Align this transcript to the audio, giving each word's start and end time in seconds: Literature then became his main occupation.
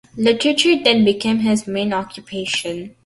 Literature 0.17 0.81
then 0.83 1.05
became 1.05 1.41
his 1.41 1.67
main 1.67 1.93
occupation. 1.93 2.95